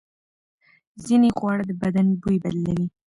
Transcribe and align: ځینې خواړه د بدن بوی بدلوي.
ځینې 1.05 1.29
خواړه 1.37 1.63
د 1.69 1.71
بدن 1.81 2.07
بوی 2.21 2.37
بدلوي. 2.43 2.87